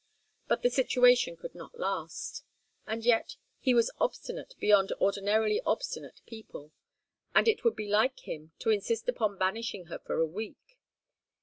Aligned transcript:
But 0.47 0.63
the 0.63 0.71
situation 0.71 1.37
could 1.37 1.53
not 1.53 1.77
last. 1.77 2.43
And 2.87 3.05
yet, 3.05 3.35
he 3.59 3.75
was 3.75 3.93
obstinate 3.99 4.55
beyond 4.59 4.91
ordinarily 4.93 5.61
obstinate 5.63 6.21
people, 6.25 6.71
and 7.35 7.47
it 7.47 7.63
would 7.63 7.75
be 7.75 7.87
like 7.87 8.21
him 8.21 8.51
to 8.61 8.71
insist 8.71 9.07
upon 9.07 9.37
banishing 9.37 9.85
her 9.93 9.99
for 9.99 10.15
a 10.17 10.25
week. 10.25 10.79